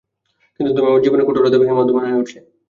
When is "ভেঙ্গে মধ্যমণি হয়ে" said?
1.59-2.21